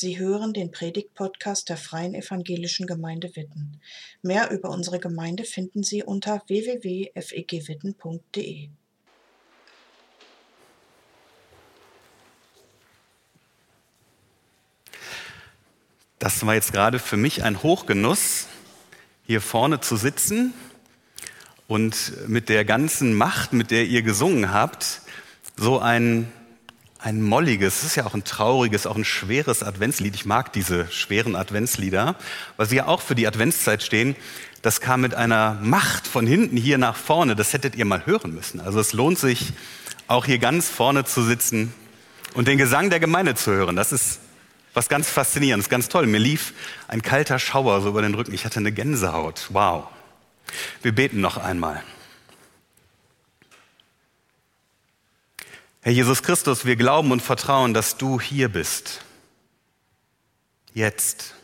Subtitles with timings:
[0.00, 3.80] Sie hören den Predigt-Podcast der Freien Evangelischen Gemeinde Witten.
[4.22, 8.68] Mehr über unsere Gemeinde finden Sie unter www.fegwitten.de.
[16.20, 18.46] Das war jetzt gerade für mich ein Hochgenuss,
[19.26, 20.54] hier vorne zu sitzen
[21.66, 25.00] und mit der ganzen Macht, mit der ihr gesungen habt,
[25.56, 26.32] so ein
[26.98, 30.14] ein molliges, es ist ja auch ein trauriges, auch ein schweres Adventslied.
[30.14, 32.16] Ich mag diese schweren Adventslieder,
[32.56, 34.16] weil sie ja auch für die Adventszeit stehen.
[34.62, 37.36] Das kam mit einer Macht von hinten hier nach vorne.
[37.36, 38.60] Das hättet ihr mal hören müssen.
[38.60, 39.52] Also es lohnt sich,
[40.08, 41.72] auch hier ganz vorne zu sitzen
[42.34, 43.76] und den Gesang der Gemeinde zu hören.
[43.76, 44.20] Das ist
[44.74, 46.06] was ganz Faszinierendes, ganz toll.
[46.06, 46.52] Mir lief
[46.88, 48.34] ein kalter Schauer so über den Rücken.
[48.34, 49.48] Ich hatte eine Gänsehaut.
[49.50, 49.88] Wow.
[50.82, 51.82] Wir beten noch einmal.
[55.80, 59.04] Herr Jesus Christus, wir glauben und vertrauen, dass du hier bist.
[60.74, 61.34] Jetzt.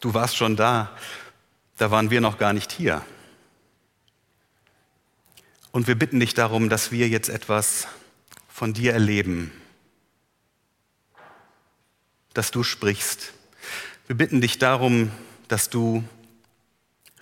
[0.00, 0.96] Du warst schon da,
[1.76, 3.04] da waren wir noch gar nicht hier.
[5.70, 7.86] Und wir bitten dich darum, dass wir jetzt etwas
[8.48, 9.52] von dir erleben,
[12.34, 13.32] dass du sprichst.
[14.06, 15.12] Wir bitten dich darum,
[15.46, 16.02] dass du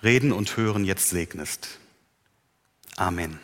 [0.02, 1.78] Reden und Hören jetzt segnest.
[2.96, 3.40] Amen.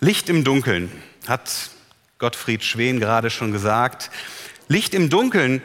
[0.00, 0.92] Licht im Dunkeln,
[1.26, 1.70] hat
[2.18, 4.10] Gottfried Schwen gerade schon gesagt.
[4.68, 5.62] Licht im Dunkeln,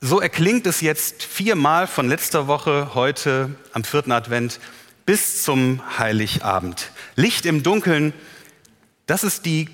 [0.00, 4.58] so erklingt es jetzt viermal von letzter Woche, heute am vierten Advent
[5.06, 6.90] bis zum Heiligabend.
[7.14, 8.12] Licht im Dunkeln,
[9.06, 9.68] das ist die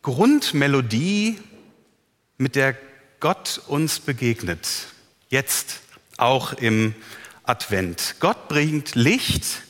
[0.00, 1.38] Grundmelodie,
[2.38, 2.74] mit der
[3.20, 4.66] Gott uns begegnet.
[5.28, 5.80] Jetzt
[6.16, 6.94] auch im
[7.44, 8.14] Advent.
[8.18, 9.62] Gott bringt Licht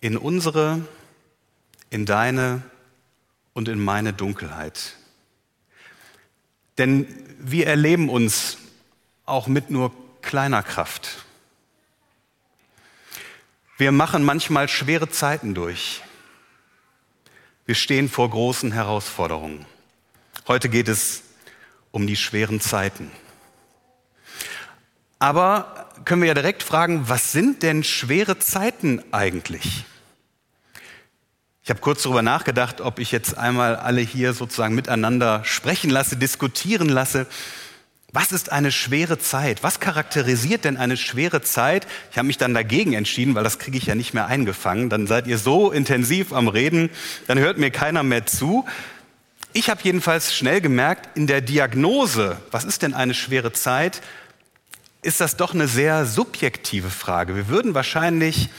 [0.00, 0.80] in unsere
[1.90, 2.62] in deine
[3.52, 4.96] und in meine Dunkelheit.
[6.78, 7.06] Denn
[7.38, 8.58] wir erleben uns
[9.26, 11.24] auch mit nur kleiner Kraft.
[13.76, 16.02] Wir machen manchmal schwere Zeiten durch.
[17.66, 19.64] Wir stehen vor großen Herausforderungen.
[20.46, 21.22] Heute geht es
[21.90, 23.10] um die schweren Zeiten.
[25.18, 29.86] Aber können wir ja direkt fragen, was sind denn schwere Zeiten eigentlich?
[31.64, 36.14] Ich habe kurz darüber nachgedacht, ob ich jetzt einmal alle hier sozusagen miteinander sprechen lasse,
[36.14, 37.26] diskutieren lasse.
[38.12, 39.62] Was ist eine schwere Zeit?
[39.62, 41.86] Was charakterisiert denn eine schwere Zeit?
[42.10, 44.90] Ich habe mich dann dagegen entschieden, weil das kriege ich ja nicht mehr eingefangen.
[44.90, 46.90] Dann seid ihr so intensiv am Reden,
[47.28, 48.66] dann hört mir keiner mehr zu.
[49.54, 54.02] Ich habe jedenfalls schnell gemerkt, in der Diagnose, was ist denn eine schwere Zeit,
[55.00, 57.34] ist das doch eine sehr subjektive Frage.
[57.34, 58.50] Wir würden wahrscheinlich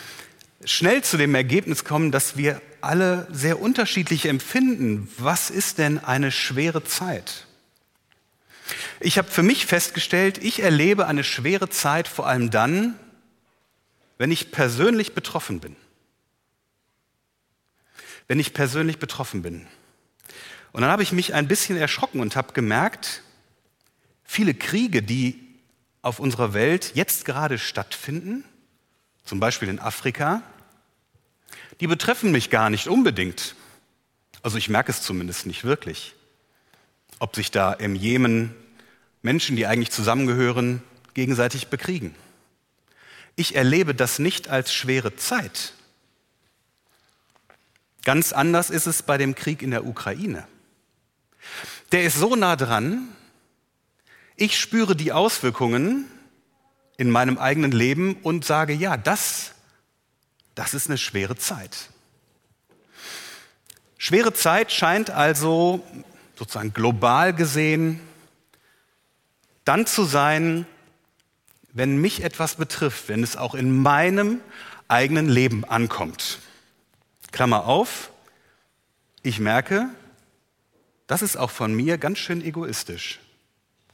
[0.63, 5.11] schnell zu dem Ergebnis kommen, dass wir alle sehr unterschiedlich empfinden.
[5.17, 7.45] Was ist denn eine schwere Zeit?
[8.99, 12.97] Ich habe für mich festgestellt, ich erlebe eine schwere Zeit vor allem dann,
[14.17, 15.75] wenn ich persönlich betroffen bin.
[18.27, 19.67] Wenn ich persönlich betroffen bin.
[20.71, 23.21] Und dann habe ich mich ein bisschen erschrocken und habe gemerkt,
[24.23, 25.39] viele Kriege, die
[26.01, 28.43] auf unserer Welt jetzt gerade stattfinden,
[29.23, 30.41] zum Beispiel in Afrika,
[31.79, 33.55] die betreffen mich gar nicht unbedingt.
[34.41, 36.13] Also ich merke es zumindest nicht wirklich.
[37.19, 38.53] Ob sich da im Jemen
[39.21, 40.83] Menschen, die eigentlich zusammengehören,
[41.15, 42.13] gegenseitig bekriegen.
[43.35, 45.73] Ich erlebe das nicht als schwere Zeit.
[48.03, 50.47] Ganz anders ist es bei dem Krieg in der Ukraine.
[51.91, 53.07] Der ist so nah dran,
[54.35, 56.05] ich spüre die Auswirkungen
[56.97, 59.54] in meinem eigenen Leben und sage, ja, das
[60.55, 61.89] das ist eine schwere Zeit.
[63.97, 65.85] Schwere Zeit scheint also
[66.35, 67.99] sozusagen global gesehen
[69.65, 70.67] dann zu sein,
[71.73, 74.39] wenn mich etwas betrifft, wenn es auch in meinem
[74.87, 76.39] eigenen Leben ankommt.
[77.31, 78.11] Klammer auf,
[79.23, 79.89] ich merke,
[81.07, 83.19] das ist auch von mir ganz schön egoistisch.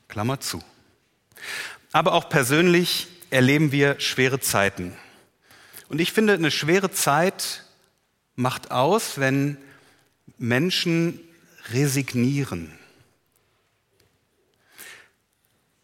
[0.09, 0.61] Klammer zu.
[1.91, 4.95] Aber auch persönlich erleben wir schwere Zeiten.
[5.91, 7.65] Und ich finde, eine schwere Zeit
[8.35, 9.57] macht aus, wenn
[10.37, 11.19] Menschen
[11.73, 12.71] resignieren.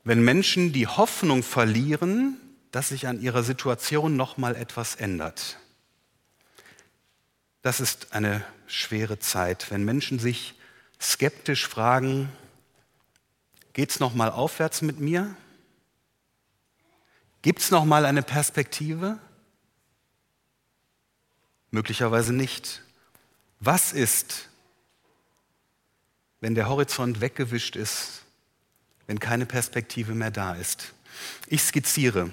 [0.05, 2.37] Wenn Menschen die Hoffnung verlieren,
[2.71, 5.59] dass sich an ihrer Situation noch mal etwas ändert.
[7.61, 10.55] Das ist eine schwere Zeit, wenn Menschen sich
[11.01, 12.29] skeptisch fragen,
[13.73, 15.35] geht's noch mal aufwärts mit mir?
[17.41, 19.19] Gibt's noch mal eine Perspektive?
[21.71, 22.81] Möglicherweise nicht.
[23.59, 24.49] Was ist,
[26.39, 28.21] wenn der Horizont weggewischt ist,
[29.07, 30.93] wenn keine Perspektive mehr da ist.
[31.47, 32.31] Ich skizziere.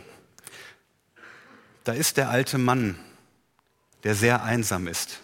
[1.84, 2.98] Da ist der alte Mann,
[4.02, 5.20] der sehr einsam ist,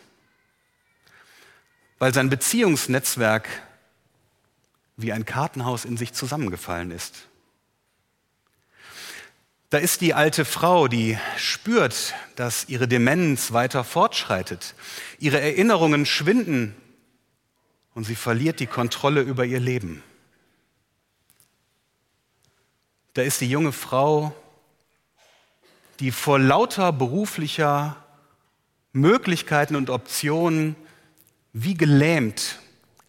[1.99, 3.49] weil sein Beziehungsnetzwerk
[4.97, 7.27] wie ein Kartenhaus in sich zusammengefallen ist.
[9.71, 14.75] Da ist die alte Frau, die spürt, dass ihre Demenz weiter fortschreitet.
[15.21, 16.75] Ihre Erinnerungen schwinden
[17.95, 20.03] und sie verliert die Kontrolle über ihr Leben.
[23.15, 24.35] Da ist die junge Frau,
[26.01, 27.97] die vor lauter beruflicher
[28.93, 30.75] Möglichkeiten und Optionen
[31.53, 32.59] wie gelähmt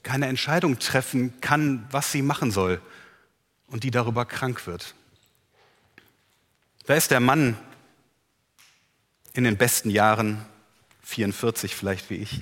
[0.04, 2.81] keine Entscheidung treffen kann, was sie machen soll
[3.68, 4.94] und die darüber krank wird.
[6.86, 7.57] Da ist der Mann
[9.33, 10.45] in den besten Jahren,
[11.04, 12.42] 44 vielleicht wie ich.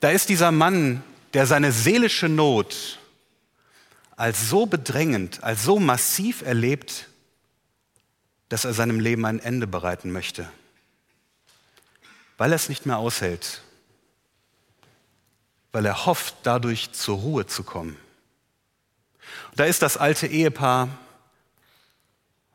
[0.00, 1.02] Da ist dieser Mann,
[1.32, 2.98] der seine seelische Not
[4.16, 7.08] als so bedrängend, als so massiv erlebt,
[8.48, 10.48] dass er seinem Leben ein Ende bereiten möchte,
[12.38, 13.62] weil er es nicht mehr aushält,
[15.72, 17.96] weil er hofft, dadurch zur Ruhe zu kommen.
[19.50, 20.88] Und da ist das alte Ehepaar,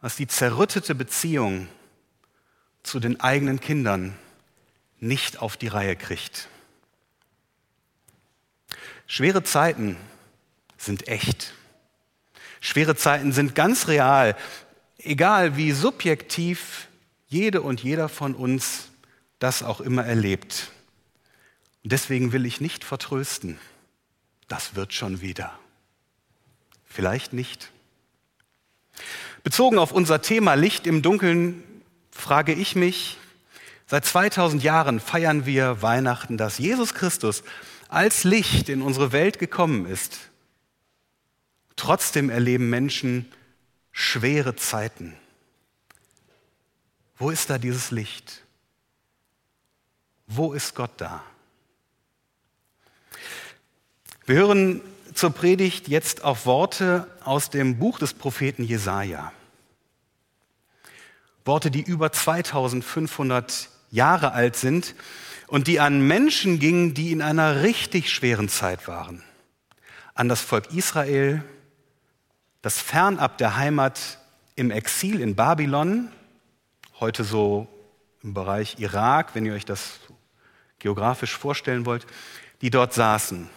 [0.02, 1.68] was die zerrüttete Beziehung
[2.84, 4.18] zu den eigenen Kindern
[5.00, 6.48] nicht auf die Reihe kriegt.
[9.08, 9.98] Schwere Zeiten
[10.78, 11.54] sind echt.
[12.62, 14.36] Schwere Zeiten sind ganz real,
[14.98, 16.88] egal wie subjektiv
[17.28, 18.90] jede und jeder von uns
[19.40, 20.72] das auch immer erlebt.
[21.84, 23.60] Und deswegen will ich nicht vertrösten.
[24.48, 25.58] Das wird schon wieder.
[26.86, 27.72] Vielleicht nicht.
[29.44, 31.64] Bezogen auf unser Thema Licht im Dunkeln
[32.12, 33.18] frage ich mich,
[33.88, 37.44] seit 2000 Jahren feiern wir Weihnachten, dass Jesus Christus
[37.88, 40.20] als Licht in unsere Welt gekommen ist.
[41.76, 43.32] Trotzdem erleben Menschen
[43.92, 45.16] schwere Zeiten.
[47.18, 48.44] Wo ist da dieses Licht?
[50.28, 51.24] Wo ist Gott da?
[54.26, 54.82] Wir hören
[55.20, 59.34] zur Predigt jetzt auf Worte aus dem Buch des Propheten Jesaja.
[61.44, 64.96] Worte, die über 2500 Jahre alt sind
[65.48, 69.22] und die an Menschen gingen, die in einer richtig schweren Zeit waren.
[70.14, 71.44] An das Volk Israel,
[72.62, 74.20] das fernab der Heimat
[74.56, 76.14] im Exil in Babylon,
[77.02, 77.68] heute so
[78.24, 80.00] im Bereich Irak, wenn ihr euch das
[80.80, 82.08] geografisch vorstellen wollt,
[82.62, 83.50] die dort saßen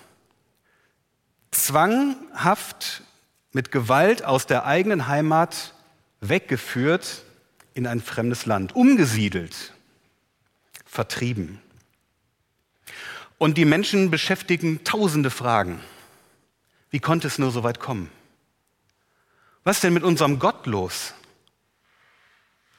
[1.53, 3.03] zwanghaft
[3.53, 5.75] mit Gewalt aus der eigenen Heimat
[6.21, 7.23] weggeführt
[7.75, 9.73] in ein fremdes Land, umgesiedelt,
[10.85, 11.61] vertrieben.
[13.39, 15.81] Und die Menschen beschäftigen tausende Fragen.
[16.91, 18.11] Wie konnte es nur so weit kommen?
[19.65, 21.15] Was denn mit unserem Gott los?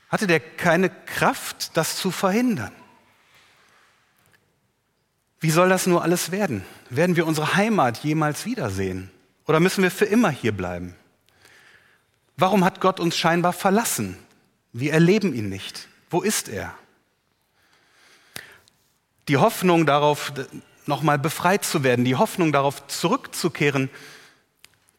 [0.09, 2.73] Hatte der keine Kraft, das zu verhindern?
[5.39, 6.63] Wie soll das nur alles werden?
[6.95, 9.09] Werden wir unsere Heimat jemals wiedersehen?
[9.47, 10.95] Oder müssen wir für immer hier bleiben?
[12.37, 14.15] Warum hat Gott uns scheinbar verlassen?
[14.73, 15.87] Wir erleben ihn nicht.
[16.11, 16.71] Wo ist er?
[19.27, 20.33] Die Hoffnung darauf,
[20.85, 23.89] nochmal befreit zu werden, die Hoffnung darauf zurückzukehren,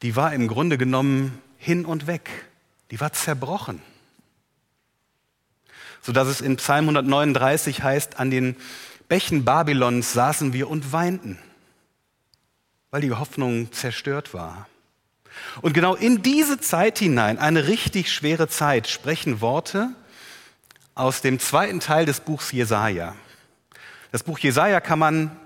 [0.02, 2.28] die war im Grunde genommen hin und weg.
[2.90, 3.80] Die war zerbrochen.
[6.02, 8.56] Sodass es in Psalm 139 heißt, an den
[9.08, 11.38] Bächen Babylons saßen wir und weinten,
[12.94, 14.68] weil die Hoffnung zerstört war.
[15.62, 19.88] Und genau in diese Zeit hinein, eine richtig schwere Zeit, sprechen Worte
[20.94, 23.16] aus dem zweiten Teil des Buchs Jesaja.
[24.12, 25.36] Das Buch Jesaja kann man,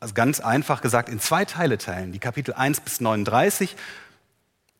[0.00, 2.10] also ganz einfach gesagt, in zwei Teile teilen.
[2.10, 3.76] Die Kapitel 1 bis 39,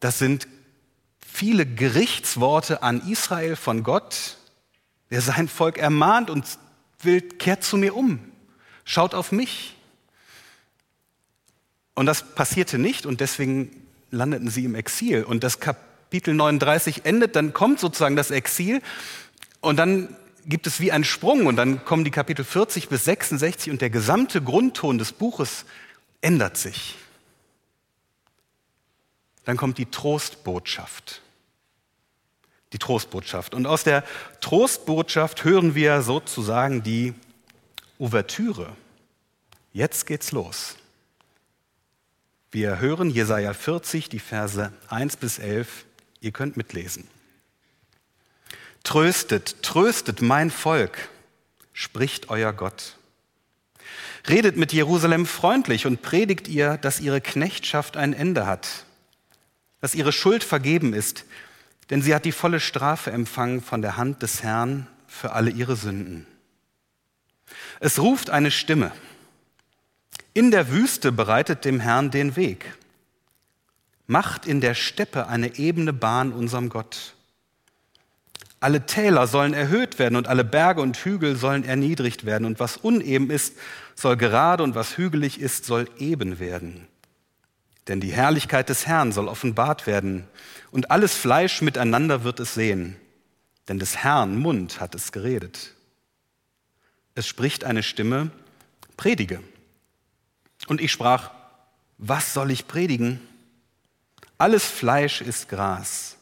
[0.00, 0.48] das sind
[1.24, 4.38] viele Gerichtsworte an Israel von Gott,
[5.10, 6.44] der sein Volk ermahnt und
[7.00, 8.18] will, kehrt zu mir um,
[8.84, 9.76] schaut auf mich.
[11.98, 13.72] Und das passierte nicht und deswegen
[14.12, 15.24] landeten sie im Exil.
[15.24, 18.82] Und das Kapitel 39 endet, dann kommt sozusagen das Exil
[19.60, 20.14] und dann
[20.46, 23.90] gibt es wie einen Sprung und dann kommen die Kapitel 40 bis 66 und der
[23.90, 25.64] gesamte Grundton des Buches
[26.20, 26.94] ändert sich.
[29.44, 31.22] Dann kommt die Trostbotschaft
[32.74, 33.54] die Trostbotschaft.
[33.54, 34.04] Und aus der
[34.40, 37.14] Trostbotschaft hören wir sozusagen die
[37.98, 38.76] Ouvertüre.
[39.72, 40.76] Jetzt geht's los.
[42.50, 45.84] Wir hören Jesaja 40, die Verse 1 bis 11.
[46.20, 47.06] Ihr könnt mitlesen.
[48.84, 51.10] Tröstet, tröstet mein Volk,
[51.74, 52.96] spricht euer Gott.
[54.26, 58.86] Redet mit Jerusalem freundlich und predigt ihr, dass ihre Knechtschaft ein Ende hat,
[59.82, 61.26] dass ihre Schuld vergeben ist,
[61.90, 65.76] denn sie hat die volle Strafe empfangen von der Hand des Herrn für alle ihre
[65.76, 66.26] Sünden.
[67.80, 68.92] Es ruft eine Stimme.
[70.38, 72.76] In der Wüste bereitet dem Herrn den Weg.
[74.06, 77.14] Macht in der Steppe eine ebene Bahn unserem Gott.
[78.60, 82.44] Alle Täler sollen erhöht werden und alle Berge und Hügel sollen erniedrigt werden.
[82.44, 83.56] Und was uneben ist,
[83.96, 86.86] soll gerade und was hügelig ist, soll eben werden.
[87.88, 90.22] Denn die Herrlichkeit des Herrn soll offenbart werden
[90.70, 92.94] und alles Fleisch miteinander wird es sehen.
[93.66, 95.74] Denn des Herrn Mund hat es geredet.
[97.16, 98.30] Es spricht eine Stimme,
[98.96, 99.40] predige.
[100.68, 101.30] Und ich sprach,
[101.96, 103.20] was soll ich predigen?
[104.36, 106.16] Alles Fleisch ist Gras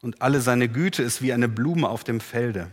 [0.00, 2.70] und alle seine Güte ist wie eine Blume auf dem Felde.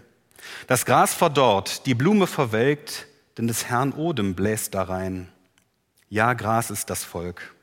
[0.68, 5.30] Das Gras verdorrt, die Blume verwelkt, denn des Herrn Odem bläst darein.
[6.10, 7.56] Ja, Gras ist das Volk.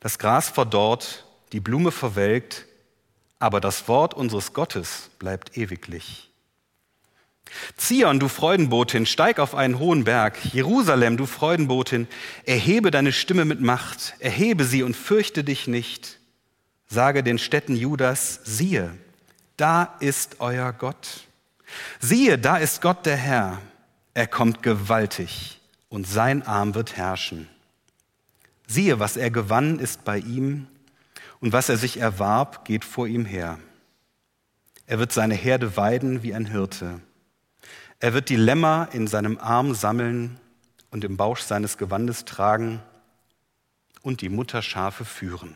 [0.00, 2.66] Das Gras verdorrt, die Blume verwelkt,
[3.38, 6.29] aber das Wort unseres Gottes bleibt ewiglich.
[7.76, 10.38] Zion, du Freudenbotin, steig auf einen hohen Berg.
[10.52, 12.08] Jerusalem, du Freudenbotin,
[12.44, 16.18] erhebe deine Stimme mit Macht, erhebe sie und fürchte dich nicht.
[16.88, 18.96] Sage den Städten Judas, siehe,
[19.56, 21.26] da ist euer Gott.
[22.00, 23.60] Siehe, da ist Gott der Herr.
[24.14, 27.48] Er kommt gewaltig und sein Arm wird herrschen.
[28.66, 30.66] Siehe, was er gewann, ist bei ihm
[31.40, 33.58] und was er sich erwarb, geht vor ihm her.
[34.86, 37.00] Er wird seine Herde weiden wie ein Hirte.
[38.00, 40.40] Er wird die Lämmer in seinem Arm sammeln
[40.90, 42.82] und im Bausch seines Gewandes tragen
[44.00, 45.54] und die Mutterschafe führen.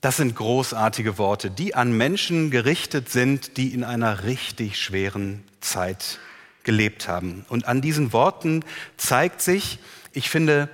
[0.00, 6.18] Das sind großartige Worte, die an Menschen gerichtet sind, die in einer richtig schweren Zeit
[6.64, 7.46] gelebt haben.
[7.48, 8.64] Und an diesen Worten
[8.96, 9.78] zeigt sich,
[10.12, 10.68] ich finde,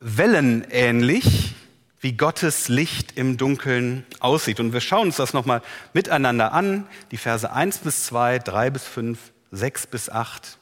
[0.00, 1.54] wellenähnlich,
[2.00, 4.58] wie Gottes Licht im Dunkeln aussieht.
[4.58, 6.86] Und wir schauen uns das nochmal miteinander an.
[7.10, 9.18] Die Verse 1 bis 2, 3 bis 5,
[9.52, 10.58] 6 bis 8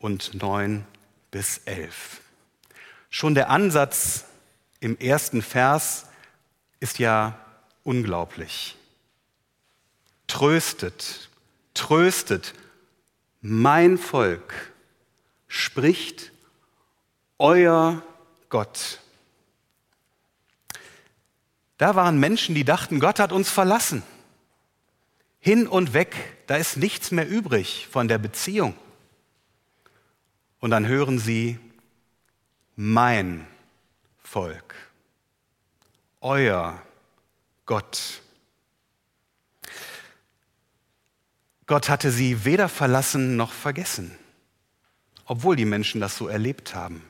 [0.00, 0.84] und 9
[1.30, 2.20] bis 11.
[3.08, 4.24] Schon der Ansatz
[4.80, 6.06] im ersten Vers
[6.80, 7.38] ist ja
[7.84, 8.76] unglaublich.
[10.26, 11.28] Tröstet,
[11.74, 12.54] tröstet,
[13.40, 14.72] mein Volk
[15.46, 16.32] spricht
[17.38, 18.02] euer
[18.48, 19.00] Gott.
[21.84, 24.02] Da waren Menschen, die dachten, Gott hat uns verlassen.
[25.38, 28.74] Hin und weg, da ist nichts mehr übrig von der Beziehung.
[30.60, 31.58] Und dann hören sie,
[32.74, 33.46] mein
[34.22, 34.74] Volk
[36.22, 36.80] euer
[37.66, 38.22] Gott.
[41.66, 44.16] Gott hatte sie weder verlassen noch vergessen,
[45.26, 47.02] obwohl die Menschen das so erlebt haben.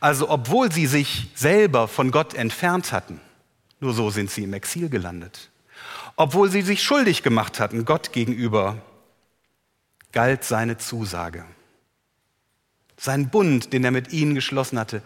[0.00, 3.20] Also obwohl sie sich selber von Gott entfernt hatten,
[3.80, 5.50] nur so sind sie im Exil gelandet.
[6.16, 8.82] Obwohl sie sich schuldig gemacht hatten Gott gegenüber,
[10.12, 11.44] galt seine Zusage.
[12.96, 15.02] Sein Bund, den er mit ihnen geschlossen hatte,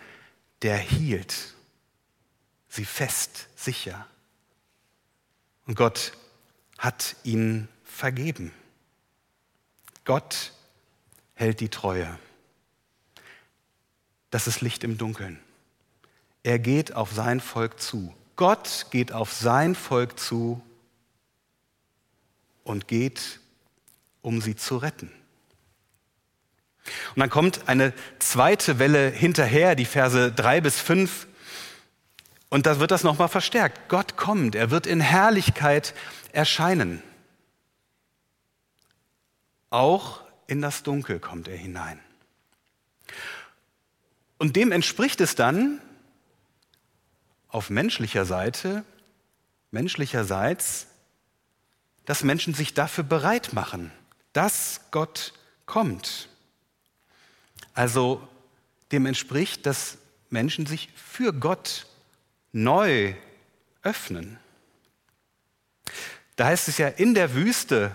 [0.63, 1.55] der hielt
[2.75, 4.07] sie fest, sicher.
[5.67, 6.13] Und Gott
[6.77, 8.53] hat ihnen vergeben.
[10.05, 10.53] Gott
[11.35, 12.19] hält die Treue.
[14.31, 15.39] Das ist Licht im Dunkeln.
[16.43, 18.13] Er geht auf sein Volk zu.
[18.37, 20.63] Gott geht auf sein Volk zu
[22.65, 23.41] und geht,
[24.23, 25.13] um sie zu retten.
[27.15, 31.27] Und dann kommt eine zweite Welle hinterher, die Verse drei bis fünf.
[32.49, 33.89] Und da wird das nochmal verstärkt.
[33.89, 35.95] Gott kommt, er wird in Herrlichkeit
[36.33, 37.03] erscheinen.
[39.71, 41.99] Auch in das Dunkel kommt er hinein.
[44.39, 45.81] Und dem entspricht es dann
[47.55, 48.85] auf menschlicher Seite,
[49.71, 50.89] menschlicherseits,
[52.05, 53.93] dass Menschen sich dafür bereit machen,
[54.33, 55.33] dass Gott
[55.65, 56.29] kommt.
[57.73, 58.27] Also
[58.91, 59.99] dem entspricht, dass
[60.31, 61.87] Menschen sich für Gott
[62.51, 63.15] neu
[63.85, 64.37] öffnen.
[66.35, 67.95] Da heißt es ja, in der Wüste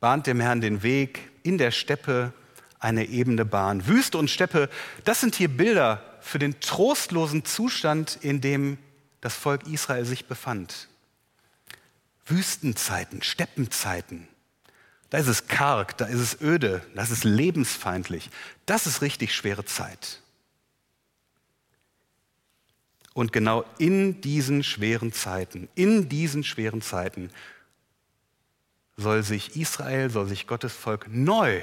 [0.00, 2.32] bahnt dem Herrn den Weg, in der Steppe
[2.78, 3.86] eine ebene Bahn.
[3.86, 4.70] Wüste und Steppe,
[5.04, 8.76] das sind hier Bilder für den trostlosen Zustand, in dem
[9.22, 10.88] das Volk Israel sich befand.
[12.26, 14.28] Wüstenzeiten, Steppenzeiten.
[15.08, 18.28] Da ist es karg, da ist es öde, das ist lebensfeindlich.
[18.66, 20.20] Das ist richtig schwere Zeit.
[23.14, 27.30] Und genau in diesen schweren Zeiten, in diesen schweren Zeiten
[28.98, 31.62] soll sich Israel, soll sich Gottes Volk neu,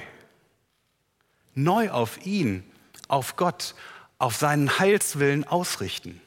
[1.53, 2.63] neu auf ihn,
[3.07, 3.75] auf Gott,
[4.17, 6.21] auf seinen Heilswillen ausrichten.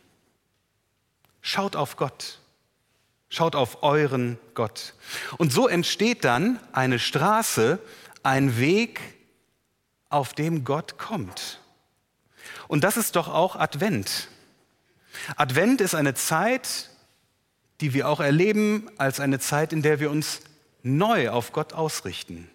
[1.41, 2.39] Schaut auf Gott.
[3.29, 4.95] Schaut auf euren Gott.
[5.37, 7.79] Und so entsteht dann eine Straße,
[8.23, 9.01] ein Weg,
[10.09, 11.61] auf dem Gott kommt.
[12.67, 14.29] Und das ist doch auch Advent.
[15.37, 16.89] Advent ist eine Zeit,
[17.81, 20.41] die wir auch erleben als eine Zeit, in der wir uns
[20.83, 22.49] neu auf Gott ausrichten,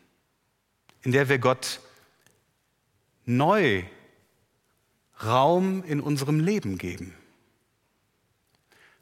[1.02, 1.80] in der wir Gott
[3.26, 3.84] neu
[5.26, 7.14] Raum in unserem Leben geben.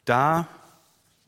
[0.05, 0.47] Da,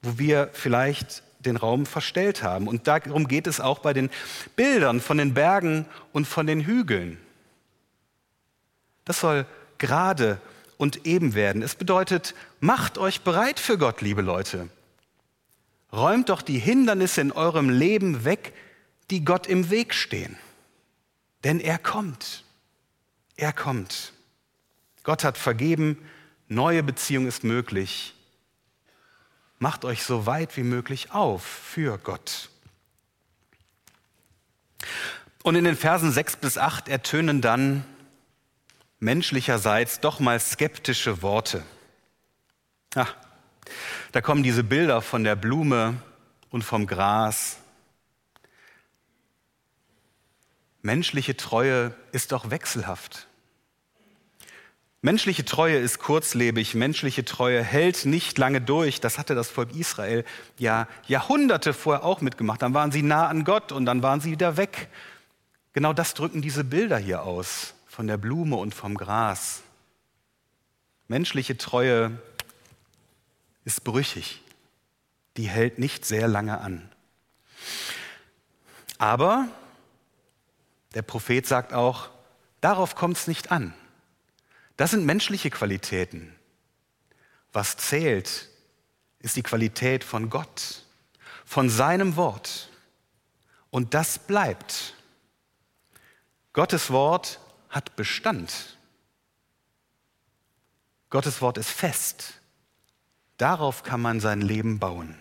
[0.02, 2.68] wo wir vielleicht den Raum verstellt haben.
[2.68, 4.10] Und darum geht es auch bei den
[4.56, 7.18] Bildern von den Bergen und von den Hügeln.
[9.06, 9.46] Das soll
[9.78, 10.40] gerade
[10.78, 11.62] und eben werden.
[11.62, 14.70] Es bedeutet, macht euch bereit für Gott, liebe Leute.
[15.92, 18.54] Räumt doch die Hindernisse in eurem Leben weg,
[19.12, 20.38] die Gott im Weg stehen.
[21.44, 22.44] Denn er kommt.
[23.36, 24.14] Er kommt.
[25.04, 25.98] Gott hat vergeben,
[26.48, 28.16] neue Beziehung ist möglich.
[29.60, 32.50] Macht euch so weit wie möglich auf für Gott.
[35.44, 37.86] Und in den Versen 6 bis 8 ertönen dann
[39.00, 41.64] menschlicherseits doch mal skeptische Worte.
[42.96, 43.16] Ach,
[44.14, 46.02] da kommen diese Bilder von der Blume
[46.50, 47.58] und vom Gras.
[50.82, 53.28] Menschliche Treue ist doch wechselhaft.
[55.06, 59.02] Menschliche Treue ist kurzlebig, menschliche Treue hält nicht lange durch.
[59.02, 60.24] Das hatte das Volk Israel
[60.58, 62.62] ja Jahrhunderte vorher auch mitgemacht.
[62.62, 64.88] Dann waren sie nah an Gott und dann waren sie wieder weg.
[65.74, 69.64] Genau das drücken diese Bilder hier aus, von der Blume und vom Gras.
[71.10, 72.18] Menschliche Treue
[73.66, 74.42] ist brüchig.
[75.36, 76.90] Die hält nicht sehr lange an.
[79.00, 79.50] Aber
[80.96, 82.08] der Prophet sagt auch,
[82.62, 83.74] darauf kommt es nicht an.
[84.78, 86.34] Das sind menschliche Qualitäten.
[87.52, 88.50] Was zählt,
[89.20, 90.84] ist die Qualität von Gott,
[91.46, 92.70] von seinem Wort.
[93.70, 94.96] Und das bleibt.
[96.52, 98.78] Gottes Wort hat Bestand.
[101.10, 102.34] Gottes Wort ist fest.
[103.38, 105.16] Darauf kann man sein Leben bauen.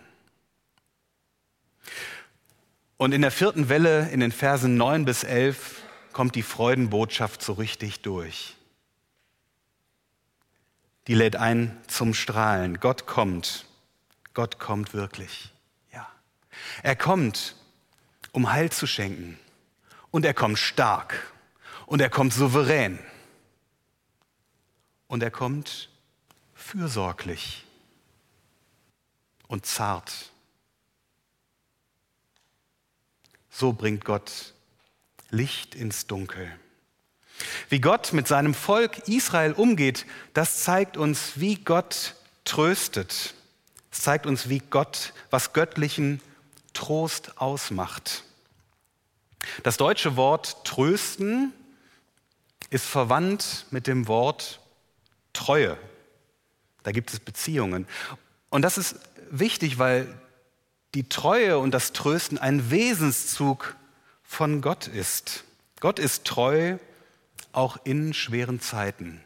[2.97, 5.81] Und in der vierten Welle, in den Versen 9 bis 11,
[6.13, 8.55] kommt die Freudenbotschaft so richtig durch
[11.07, 12.79] die lädt ein zum Strahlen.
[12.79, 13.65] Gott kommt.
[14.33, 15.53] Gott kommt wirklich.
[15.91, 16.07] Ja.
[16.81, 17.55] Er kommt,
[18.31, 19.37] um Heil zu schenken.
[20.11, 21.33] Und er kommt stark.
[21.85, 22.99] Und er kommt souverän.
[25.07, 25.89] Und er kommt
[26.53, 27.65] fürsorglich
[29.47, 30.31] und zart.
[33.49, 34.53] So bringt Gott
[35.29, 36.51] Licht ins Dunkel.
[37.69, 42.15] Wie Gott mit seinem Volk Israel umgeht, das zeigt uns, wie Gott
[42.45, 43.33] tröstet.
[43.91, 46.21] Es zeigt uns, wie Gott, was göttlichen
[46.73, 48.23] Trost ausmacht.
[49.63, 51.53] Das deutsche Wort trösten
[52.69, 54.59] ist verwandt mit dem Wort
[55.33, 55.77] Treue.
[56.83, 57.87] Da gibt es Beziehungen.
[58.49, 58.95] Und das ist
[59.29, 60.07] wichtig, weil
[60.93, 63.75] die Treue und das Trösten ein Wesenszug
[64.23, 65.43] von Gott ist.
[65.79, 66.77] Gott ist treu
[67.53, 69.21] auch in schweren Zeiten.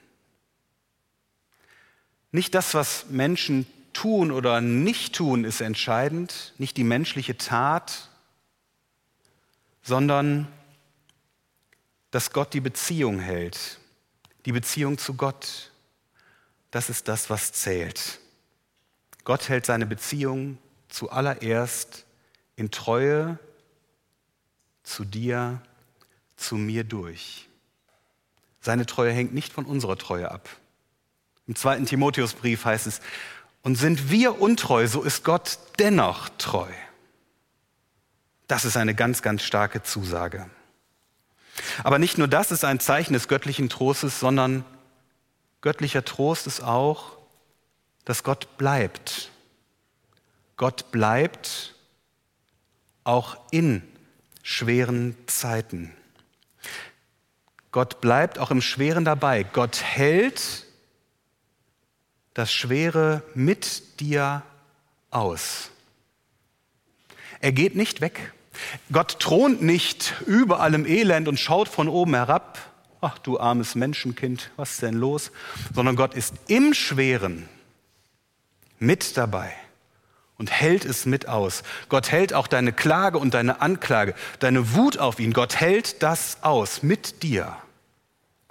[2.31, 8.09] Nicht das, was Menschen tun oder nicht tun, ist entscheidend, nicht die menschliche Tat,
[9.81, 10.47] sondern
[12.11, 13.79] dass Gott die Beziehung hält,
[14.45, 15.71] die Beziehung zu Gott.
[16.69, 18.19] Das ist das, was zählt.
[19.23, 20.57] Gott hält seine Beziehung
[20.89, 22.05] zuallererst
[22.55, 23.39] in Treue
[24.83, 25.61] zu dir,
[26.37, 27.47] zu mir durch.
[28.67, 30.49] Seine Treue hängt nicht von unserer Treue ab.
[31.47, 32.99] Im zweiten Timotheusbrief heißt es,
[33.62, 36.67] und sind wir untreu, so ist Gott dennoch treu.
[38.49, 40.49] Das ist eine ganz, ganz starke Zusage.
[41.86, 44.65] Aber nicht nur das ist ein Zeichen des göttlichen Trostes, sondern
[45.62, 47.17] göttlicher Trost ist auch,
[48.03, 49.32] dass Gott bleibt.
[50.58, 51.73] Gott bleibt
[53.06, 53.82] auch in
[54.43, 55.96] schweren Zeiten.
[57.77, 59.43] Gott bleibt auch im Schweren dabei.
[59.43, 60.65] Gott hält
[62.33, 64.41] das Schwere mit dir
[65.11, 65.69] aus.
[67.39, 68.33] Er geht nicht weg.
[68.91, 72.57] Gott thront nicht über allem Elend und schaut von oben herab.
[72.99, 75.31] Ach du armes Menschenkind, was ist denn los?
[75.71, 77.47] Sondern Gott ist im Schweren
[78.79, 79.53] mit dabei
[80.39, 81.61] und hält es mit aus.
[81.89, 85.31] Gott hält auch deine Klage und deine Anklage, deine Wut auf ihn.
[85.31, 87.55] Gott hält das aus mit dir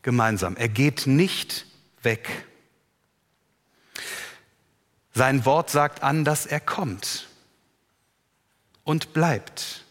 [0.06, 0.56] gemeinsam.
[0.56, 1.66] Er geht nicht
[2.02, 2.46] weg.
[5.12, 7.26] Sein Wort sagt an, dass er kommt
[8.84, 9.84] und bleibt.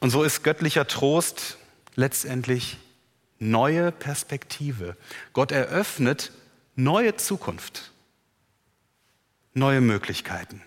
[0.00, 1.58] Und so ist göttlicher Trost
[1.94, 2.78] letztendlich
[3.38, 4.96] neue Perspektive.
[5.34, 6.32] Gott eröffnet
[6.76, 7.92] neue Zukunft,
[9.52, 10.62] neue Möglichkeiten.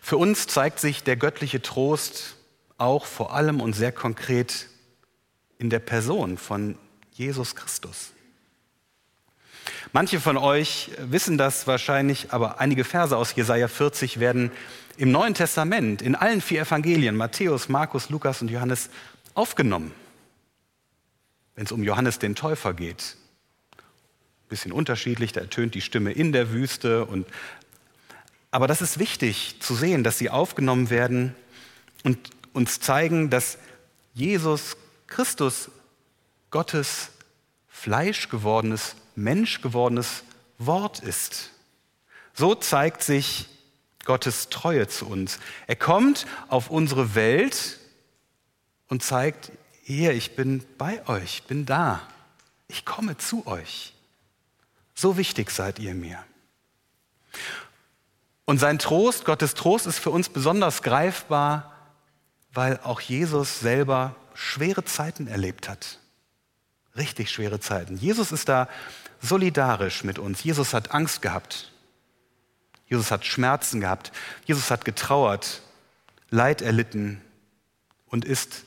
[0.00, 2.36] Für uns zeigt sich der göttliche Trost
[2.80, 4.66] auch vor allem und sehr konkret
[5.58, 6.76] in der Person von
[7.12, 8.12] Jesus Christus.
[9.92, 14.50] Manche von euch wissen das wahrscheinlich, aber einige Verse aus Jesaja 40 werden
[14.96, 18.90] im Neuen Testament in allen vier Evangelien, Matthäus, Markus, Lukas und Johannes,
[19.34, 19.92] aufgenommen.
[21.54, 23.16] Wenn es um Johannes den Täufer geht,
[23.76, 27.04] ein bisschen unterschiedlich, da ertönt die Stimme in der Wüste.
[27.04, 27.26] Und,
[28.50, 31.34] aber das ist wichtig zu sehen, dass sie aufgenommen werden
[32.02, 32.18] und
[32.52, 33.58] uns zeigen, dass
[34.14, 35.70] Jesus Christus
[36.50, 37.10] Gottes
[37.68, 40.24] Fleisch gewordenes Mensch gewordenes
[40.58, 41.50] Wort ist.
[42.34, 43.48] So zeigt sich
[44.04, 45.38] Gottes Treue zu uns.
[45.66, 47.78] Er kommt auf unsere Welt
[48.88, 52.00] und zeigt, hier, ich bin bei euch, bin da.
[52.68, 53.94] Ich komme zu euch.
[54.94, 56.22] So wichtig seid ihr mir.
[58.44, 61.79] Und sein Trost, Gottes Trost ist für uns besonders greifbar,
[62.52, 65.98] weil auch Jesus selber schwere Zeiten erlebt hat.
[66.96, 67.96] Richtig schwere Zeiten.
[67.96, 68.68] Jesus ist da
[69.22, 70.42] solidarisch mit uns.
[70.42, 71.70] Jesus hat Angst gehabt.
[72.86, 74.12] Jesus hat Schmerzen gehabt.
[74.44, 75.62] Jesus hat getrauert,
[76.30, 77.20] Leid erlitten
[78.06, 78.64] und ist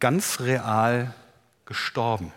[0.00, 1.14] ganz real
[1.64, 2.32] gestorben.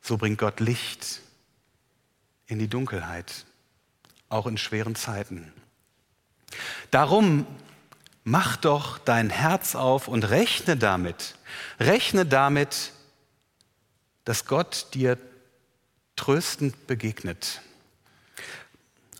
[0.00, 1.20] So bringt Gott Licht
[2.46, 3.46] in die Dunkelheit,
[4.28, 5.52] auch in schweren Zeiten.
[6.90, 7.46] Darum
[8.24, 11.34] mach doch dein Herz auf und rechne damit,
[11.78, 12.92] rechne damit,
[14.24, 15.18] dass Gott dir
[16.16, 17.60] tröstend begegnet.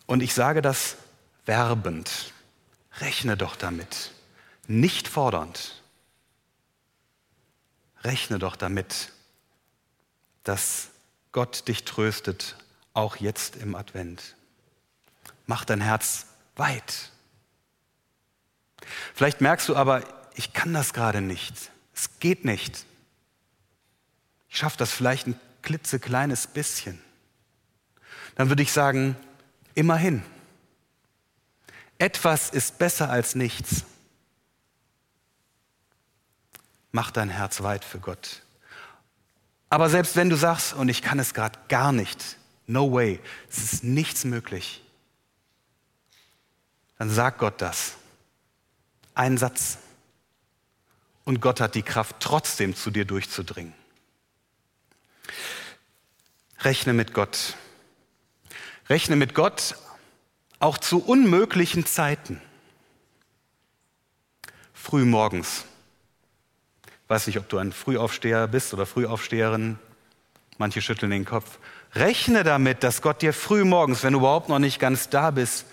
[0.05, 0.97] Und ich sage das
[1.45, 2.33] werbend.
[2.99, 4.11] Rechne doch damit,
[4.67, 5.81] nicht fordernd.
[8.03, 9.11] Rechne doch damit,
[10.43, 10.89] dass
[11.31, 12.55] Gott dich tröstet,
[12.93, 14.35] auch jetzt im Advent.
[15.47, 17.11] Mach dein Herz weit.
[19.13, 20.03] Vielleicht merkst du aber,
[20.35, 21.71] ich kann das gerade nicht.
[21.93, 22.85] Es geht nicht.
[24.49, 27.01] Ich schaffe das vielleicht ein klitzekleines bisschen.
[28.35, 29.15] Dann würde ich sagen,
[29.73, 30.23] immerhin.
[31.97, 33.85] Etwas ist besser als nichts.
[36.91, 38.41] Mach dein Herz weit für Gott.
[39.69, 43.19] Aber selbst wenn du sagst, und ich kann es gerade gar nicht, no way,
[43.49, 44.81] es ist nichts möglich,
[46.97, 47.95] dann sag Gott das.
[49.15, 49.77] Ein Satz.
[51.23, 53.73] Und Gott hat die Kraft, trotzdem zu dir durchzudringen.
[56.59, 57.55] Rechne mit Gott.
[58.89, 59.75] Rechne mit Gott
[60.59, 62.41] auch zu unmöglichen Zeiten.
[64.73, 65.65] Früh morgens.
[66.85, 69.79] Ich weiß nicht, ob du ein Frühaufsteher bist oder Frühaufsteherin.
[70.57, 71.59] Manche schütteln den Kopf.
[71.93, 75.65] Rechne damit, dass Gott dir früh morgens, wenn du überhaupt noch nicht ganz da bist,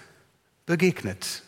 [0.65, 1.43] begegnet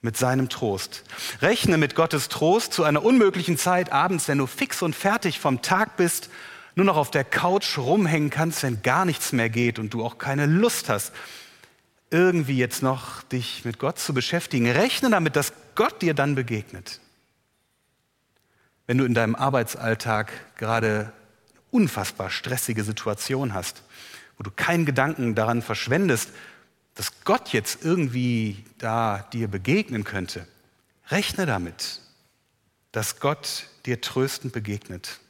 [0.00, 1.04] mit seinem Trost.
[1.40, 5.62] Rechne mit Gottes Trost zu einer unmöglichen Zeit abends, wenn du fix und fertig vom
[5.62, 6.30] Tag bist,
[6.74, 10.18] nur noch auf der Couch rumhängen kannst, wenn gar nichts mehr geht und du auch
[10.18, 11.12] keine Lust hast,
[12.10, 14.70] irgendwie jetzt noch dich mit Gott zu beschäftigen.
[14.70, 17.00] Rechne damit, dass Gott dir dann begegnet.
[18.86, 21.12] Wenn du in deinem Arbeitsalltag gerade eine
[21.70, 23.82] unfassbar stressige Situation hast,
[24.38, 26.30] wo du keinen Gedanken daran verschwendest,
[26.96, 30.48] dass Gott jetzt irgendwie da dir begegnen könnte,
[31.10, 32.00] rechne damit,
[32.90, 35.20] dass Gott dir tröstend begegnet.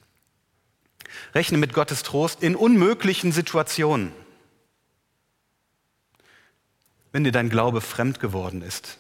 [1.35, 4.13] Rechne mit Gottes Trost in unmöglichen Situationen.
[7.11, 8.99] Wenn dir dein Glaube fremd geworden ist,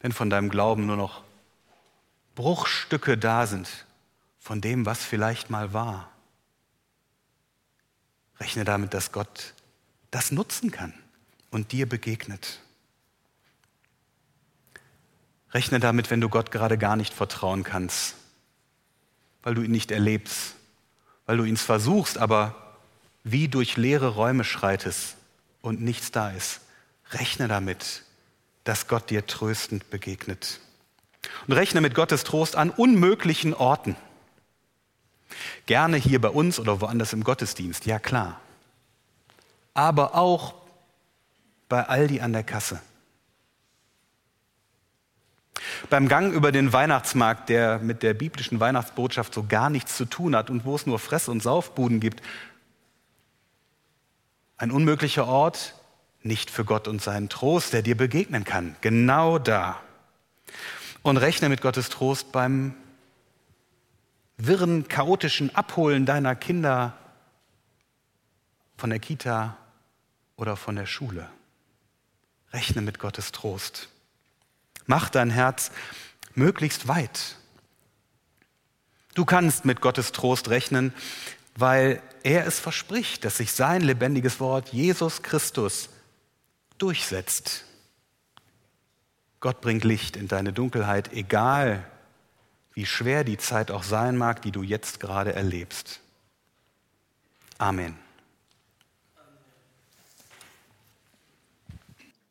[0.00, 1.24] wenn von deinem Glauben nur noch
[2.34, 3.86] Bruchstücke da sind
[4.38, 6.10] von dem, was vielleicht mal war,
[8.38, 9.54] rechne damit, dass Gott
[10.10, 10.94] das nutzen kann
[11.50, 12.60] und dir begegnet.
[15.52, 18.16] Rechne damit, wenn du Gott gerade gar nicht vertrauen kannst,
[19.42, 20.54] weil du ihn nicht erlebst,
[21.26, 22.76] weil du ihn zwar suchst, aber
[23.24, 25.16] wie durch leere Räume schreitest
[25.62, 26.60] und nichts da ist.
[27.10, 28.04] Rechne damit,
[28.64, 30.60] dass Gott dir tröstend begegnet.
[31.46, 33.96] Und rechne mit Gottes Trost an unmöglichen Orten.
[35.66, 38.40] Gerne hier bei uns oder woanders im Gottesdienst, ja klar.
[39.78, 40.54] Aber auch
[41.68, 42.80] bei Aldi an der Kasse.
[45.88, 50.34] Beim Gang über den Weihnachtsmarkt, der mit der biblischen Weihnachtsbotschaft so gar nichts zu tun
[50.34, 52.24] hat und wo es nur Fress- und Saufbuden gibt.
[54.56, 55.76] Ein unmöglicher Ort,
[56.24, 58.74] nicht für Gott und seinen Trost, der dir begegnen kann.
[58.80, 59.80] Genau da.
[61.02, 62.74] Und rechne mit Gottes Trost beim
[64.38, 66.94] wirren, chaotischen Abholen deiner Kinder
[68.76, 69.56] von der Kita
[70.38, 71.28] oder von der Schule.
[72.52, 73.90] Rechne mit Gottes Trost.
[74.86, 75.70] Mach dein Herz
[76.34, 77.36] möglichst weit.
[79.14, 80.94] Du kannst mit Gottes Trost rechnen,
[81.56, 85.90] weil er es verspricht, dass sich sein lebendiges Wort Jesus Christus
[86.78, 87.64] durchsetzt.
[89.40, 91.84] Gott bringt Licht in deine Dunkelheit, egal
[92.74, 96.00] wie schwer die Zeit auch sein mag, die du jetzt gerade erlebst.
[97.58, 97.98] Amen.